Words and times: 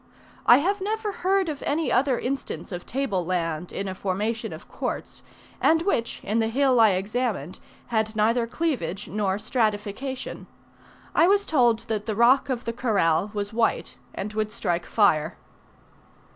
I 0.47 0.57
have 0.57 0.81
never 0.81 1.11
heard 1.11 1.47
of 1.47 1.61
any 1.61 1.91
other 1.91 2.17
instance 2.17 2.71
of 2.71 2.87
table 2.87 3.23
land 3.23 3.71
in 3.71 3.87
a 3.87 3.93
formation 3.93 4.51
of 4.51 4.67
quartz, 4.67 5.21
and 5.61 5.83
which, 5.83 6.21
in 6.23 6.39
the 6.39 6.47
hill 6.47 6.79
I 6.79 6.93
examined, 6.93 7.59
had 7.89 8.15
neither 8.15 8.47
cleavage 8.47 9.07
nor 9.07 9.37
stratification. 9.37 10.47
I 11.13 11.27
was 11.27 11.45
told 11.45 11.81
that 11.81 12.07
the 12.07 12.15
rock 12.15 12.49
of 12.49 12.65
the 12.65 12.73
"Corral" 12.73 13.29
was 13.35 13.53
white, 13.53 13.95
and 14.15 14.33
would 14.33 14.51
strike 14.51 14.87
fire. 14.87 15.37